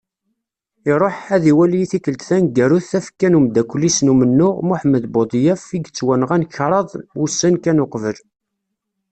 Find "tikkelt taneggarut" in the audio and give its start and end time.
1.91-2.85